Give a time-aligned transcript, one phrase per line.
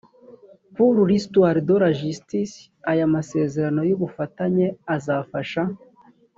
[0.75, 2.55] pour l histoire de la justice
[2.91, 5.63] aya masezerano y ubufatanye azafasha